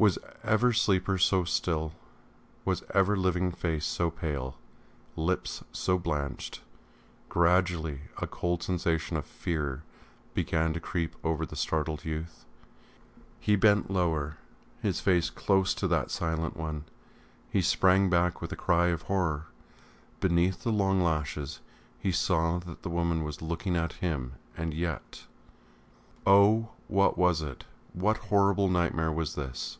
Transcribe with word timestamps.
Was 0.00 0.16
ever 0.44 0.72
sleeper 0.72 1.18
so 1.18 1.42
still, 1.42 1.92
was 2.64 2.84
ever 2.94 3.16
living 3.16 3.50
face 3.50 3.84
so 3.84 4.12
pale, 4.12 4.56
lips 5.16 5.64
so 5.72 5.98
blanched? 5.98 6.60
Gradually 7.28 8.02
a 8.18 8.28
cold 8.28 8.62
sensation 8.62 9.16
of 9.16 9.26
fear 9.26 9.82
began 10.34 10.72
to 10.72 10.78
creep 10.78 11.16
over 11.24 11.44
the 11.44 11.56
startled 11.56 12.04
youth; 12.04 12.44
he 13.40 13.56
bent 13.56 13.90
lower, 13.90 14.36
his 14.80 15.00
face 15.00 15.30
close 15.30 15.74
to 15.74 15.88
that 15.88 16.12
silent 16.12 16.56
one. 16.56 16.84
He 17.50 17.60
sprang 17.60 18.08
back 18.08 18.40
with 18.40 18.52
a 18.52 18.62
cry 18.64 18.90
of 18.90 19.02
horror... 19.02 19.46
beneath 20.20 20.62
the 20.62 20.70
long 20.70 21.02
lashes 21.02 21.58
he 21.98 22.12
saw 22.12 22.60
that 22.60 22.82
the 22.82 22.88
woman 22.88 23.24
was 23.24 23.42
looking 23.42 23.74
at 23.74 23.94
him, 23.94 24.34
and 24.56 24.72
yet.... 24.74 25.24
Oh! 26.24 26.68
What 26.86 27.18
was 27.18 27.42
it? 27.42 27.64
What 27.92 28.18
horrible 28.30 28.68
nightmare 28.68 29.10
was 29.10 29.34
this?... 29.34 29.78